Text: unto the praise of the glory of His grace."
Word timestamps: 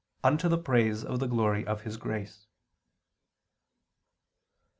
unto 0.31 0.49
the 0.49 0.57
praise 0.57 1.03
of 1.03 1.19
the 1.19 1.27
glory 1.27 1.63
of 1.63 1.81
His 1.83 1.95
grace." 1.95 2.47